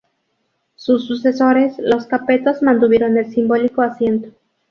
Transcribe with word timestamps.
Sus 0.73 1.05
sucesores, 1.05 1.75
los 1.77 2.07
Capetos 2.07 2.63
mantuvieron 2.63 3.19
el 3.19 3.31
simbólico 3.31 3.83
asiento. 3.83 4.29